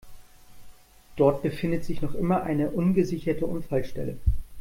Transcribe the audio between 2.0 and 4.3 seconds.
noch immer eine ungesicherte Unfallstelle.